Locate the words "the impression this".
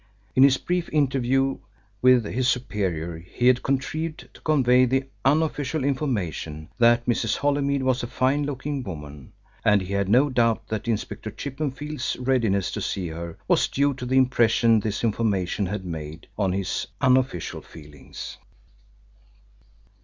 14.07-15.03